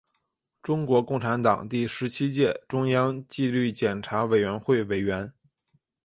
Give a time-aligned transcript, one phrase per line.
[0.63, 5.31] 中国共产党第十七届中央纪律检查委员会委员。